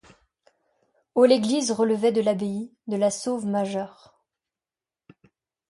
[1.13, 4.19] Au l'église relevait de l'abbaye de La Sauve-Majeure.